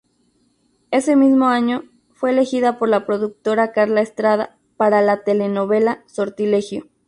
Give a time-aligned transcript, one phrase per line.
[0.89, 6.87] Ese mismo año, fue elegida por la productora Carla Estrada para la telenovela "Sortilegio".